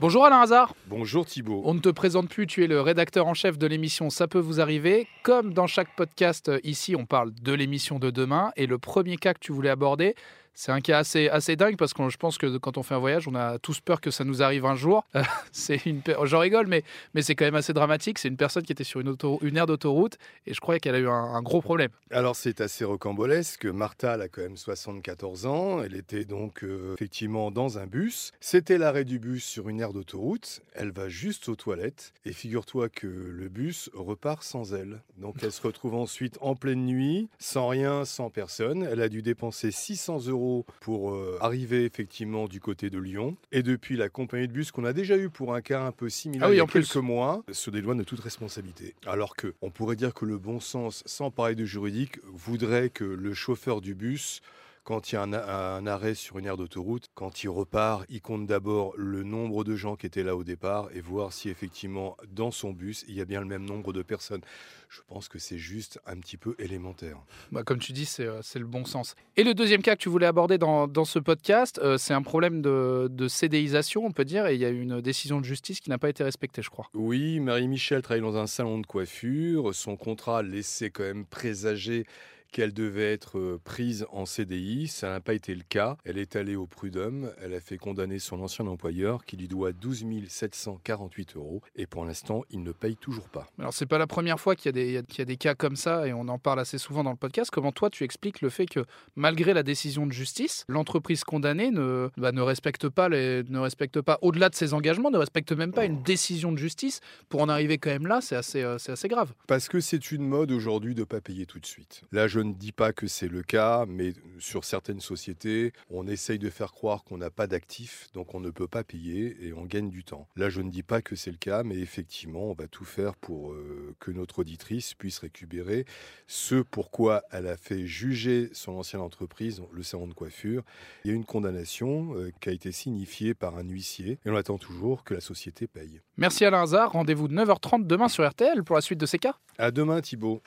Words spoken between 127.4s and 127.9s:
a fait